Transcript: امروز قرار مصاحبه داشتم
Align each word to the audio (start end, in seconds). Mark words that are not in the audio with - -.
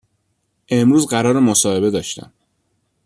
امروز 0.69 1.07
قرار 1.07 1.39
مصاحبه 1.39 1.89
داشتم 1.91 2.31